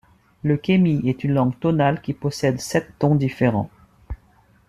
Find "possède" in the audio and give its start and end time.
2.13-2.59